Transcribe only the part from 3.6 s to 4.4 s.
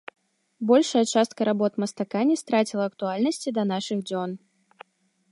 нашых дзён.